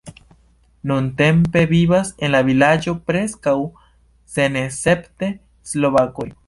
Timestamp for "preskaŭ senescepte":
3.11-5.35